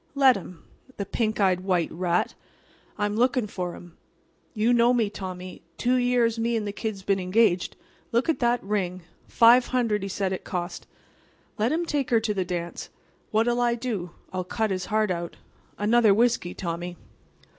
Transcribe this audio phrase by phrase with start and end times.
[0.15, 0.63] Let him.
[0.97, 2.33] The pink eyed white rat!
[2.97, 3.97] I'm lookin' for 'm.
[4.55, 5.61] You know me, Tommy.
[5.77, 7.75] Two years me and the Kid's been engaged.
[8.11, 9.03] Look at that ring.
[9.27, 10.87] Five hundred, he said it cost.
[11.59, 12.89] Let him take her to the dance.
[13.29, 14.09] What'll I do?
[14.33, 15.37] I'll cut his heart out.
[15.77, 16.97] Another whiskey, Tommy."